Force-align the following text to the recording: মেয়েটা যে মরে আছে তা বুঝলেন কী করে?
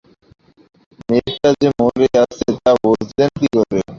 মেয়েটা 1.07 1.49
যে 1.59 1.67
মরে 1.77 2.07
আছে 2.23 2.47
তা 2.63 2.71
বুঝলেন 2.83 3.29
কী 3.39 3.47
করে? 3.55 3.79